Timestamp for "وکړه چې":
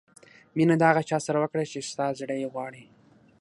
1.39-1.87